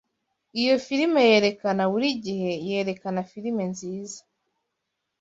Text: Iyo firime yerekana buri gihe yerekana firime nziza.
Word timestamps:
Iyo 0.61 0.75
firime 0.85 1.21
yerekana 1.31 1.83
buri 1.91 2.07
gihe 2.25 2.51
yerekana 2.67 3.19
firime 3.31 3.63
nziza. 3.71 4.19